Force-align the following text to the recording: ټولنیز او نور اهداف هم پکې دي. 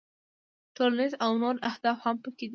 ټولنیز 0.75 1.13
او 1.23 1.31
نور 1.41 1.55
اهداف 1.69 1.97
هم 2.05 2.15
پکې 2.23 2.45
دي. 2.47 2.49